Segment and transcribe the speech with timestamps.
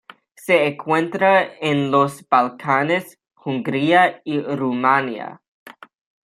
[0.35, 5.43] Se encuentra en los Balcanes, Hungría y Rumania.